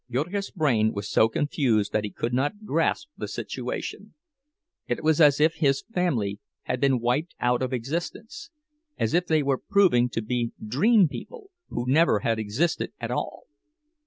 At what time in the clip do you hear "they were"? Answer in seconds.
9.27-9.59